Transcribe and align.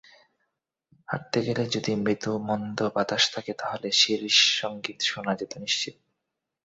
হাঁটতে 1.07 1.39
গেলে 1.47 1.63
যদি 1.75 1.91
মৃদুমন্দ 2.03 2.77
বাতাস 2.95 3.23
থাকে 3.33 3.51
তাহলে 3.53 3.87
শিরীষসংগীত 3.99 4.99
শোনা 5.03 5.33
যেত 5.39 5.53
নিশ্চিত। 5.57 5.95